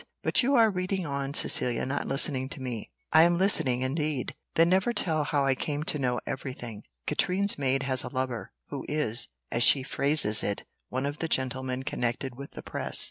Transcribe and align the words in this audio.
But 0.23 0.41
you 0.41 0.55
are 0.55 0.71
reading 0.71 1.05
on, 1.05 1.35
Cecilia, 1.35 1.85
not 1.85 2.07
listening 2.07 2.49
to 2.49 2.59
me." 2.59 2.89
"I 3.13 3.21
am 3.21 3.37
listening, 3.37 3.81
indeed." 3.83 4.33
"Then 4.55 4.69
never 4.69 4.93
tell 4.93 5.25
how 5.25 5.45
I 5.45 5.53
came 5.53 5.83
to 5.83 5.99
know 5.99 6.19
every 6.25 6.53
thing. 6.53 6.81
Katrine's 7.05 7.59
maid 7.59 7.83
has 7.83 8.01
a 8.03 8.07
lover, 8.09 8.51
who 8.69 8.83
is, 8.89 9.27
as 9.51 9.61
she 9.61 9.83
phrases 9.83 10.41
it, 10.41 10.63
one 10.89 11.05
of 11.05 11.19
the 11.19 11.27
gentlemen 11.27 11.83
connected 11.83 12.33
with 12.33 12.53
the 12.53 12.63
press. 12.63 12.99